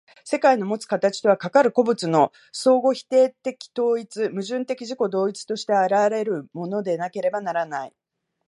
[0.23, 7.93] 世界のもつ形とは、かかる個物の相互否定的統一、矛盾的自己同一として現れるものでなければならない。